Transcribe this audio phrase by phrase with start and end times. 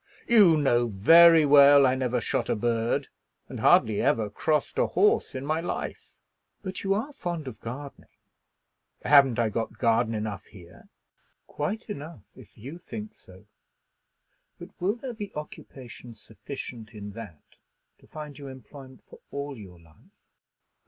[0.27, 3.09] "You know very well I never shot a bird,
[3.47, 6.15] and hardly ever crossed a horse in my life."
[6.63, 8.09] "But you are fond of gardening."
[9.05, 10.89] "Haven't I got garden enough here?"
[11.45, 13.45] "Quite enough, if you think so;
[14.57, 17.57] but will there be occupation sufficient in that
[17.99, 20.25] to find you employment for all your life?"